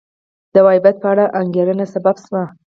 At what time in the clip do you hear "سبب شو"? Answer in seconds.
1.93-2.41